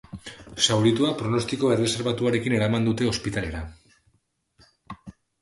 Zauritua 0.67 1.11
pronostiko 1.19 1.69
erreserbatuarekin 1.75 2.57
eraman 2.61 2.89
dute 2.89 3.11
ospitalera. 3.11 3.63